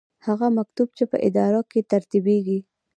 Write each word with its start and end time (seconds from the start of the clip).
هغه 0.27 0.47
مکتوب 0.57 0.89
چې 0.97 1.03
په 1.11 1.17
اداره 1.27 1.61
کې 1.71 1.81
ترتیبیږي. 1.91 2.59